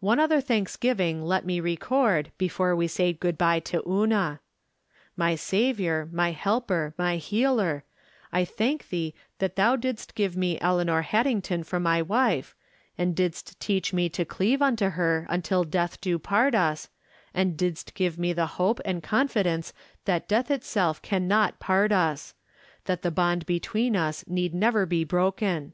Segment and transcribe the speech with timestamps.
[0.00, 4.40] One other thanksgiving let me record, before we say good by to Una.
[5.16, 7.84] My Saviour, my Helper, my Healer,
[8.32, 12.56] I thank thee that thou didst give me Eleanor Haddington for my wife,
[12.98, 16.88] and didst teach me to cleave unto her until death do part us,
[17.32, 19.72] and didst give me the hope and confi dence
[20.06, 22.34] that death itself can not part us;
[22.86, 25.72] that the bond between us need never be broken.